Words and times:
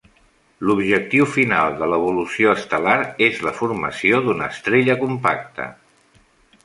L'objectiu 0.67 1.27
final 1.33 1.75
de 1.81 1.89
l'evolució 1.91 2.55
estel·lar 2.61 2.95
és 3.29 3.43
la 3.49 3.55
formació 3.61 4.23
d'una 4.29 4.49
estrella 4.57 4.97
compacta. 5.05 5.69